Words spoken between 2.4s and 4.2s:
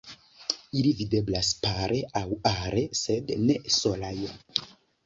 are, sed ne solaj.